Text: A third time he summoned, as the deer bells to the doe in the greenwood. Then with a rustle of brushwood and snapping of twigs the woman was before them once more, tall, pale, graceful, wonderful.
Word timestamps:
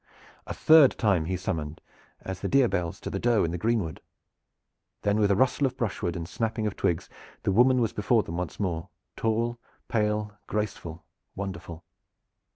A 0.47 0.53
third 0.55 0.97
time 0.97 1.25
he 1.25 1.37
summoned, 1.37 1.79
as 2.21 2.39
the 2.39 2.47
deer 2.47 2.67
bells 2.67 2.99
to 3.01 3.11
the 3.11 3.19
doe 3.19 3.43
in 3.43 3.51
the 3.51 3.57
greenwood. 3.59 4.01
Then 5.03 5.19
with 5.19 5.29
a 5.29 5.35
rustle 5.35 5.67
of 5.67 5.77
brushwood 5.77 6.15
and 6.15 6.27
snapping 6.27 6.65
of 6.65 6.75
twigs 6.75 7.07
the 7.43 7.51
woman 7.51 7.79
was 7.79 7.93
before 7.93 8.23
them 8.23 8.37
once 8.37 8.59
more, 8.59 8.89
tall, 9.15 9.59
pale, 9.89 10.31
graceful, 10.47 11.05
wonderful. 11.35 11.83